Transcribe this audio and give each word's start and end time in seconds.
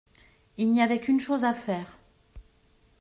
Il 0.57 0.71
n'y 0.71 0.81
avait 0.81 0.99
qu'une 0.99 1.19
chose 1.19 1.43
à 1.43 1.53
faire. 1.53 1.99